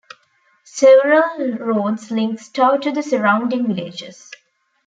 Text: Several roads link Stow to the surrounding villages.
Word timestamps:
Several 0.63 1.57
roads 1.59 2.09
link 2.09 2.39
Stow 2.39 2.77
to 2.79 2.91
the 2.91 3.03
surrounding 3.03 3.67
villages. 3.71 4.31